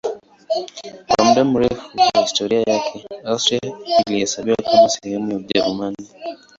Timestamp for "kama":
4.57-4.89